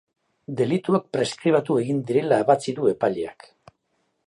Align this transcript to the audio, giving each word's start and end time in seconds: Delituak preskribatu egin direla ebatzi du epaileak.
Delituak 0.61 1.05
preskribatu 1.17 1.77
egin 1.83 2.01
direla 2.09 2.41
ebatzi 2.47 2.77
du 2.81 2.91
epaileak. 2.95 3.49